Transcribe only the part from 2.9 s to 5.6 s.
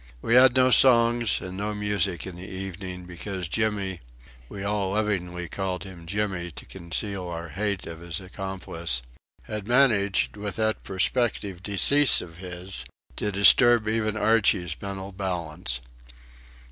because Jimmy (we all lovingly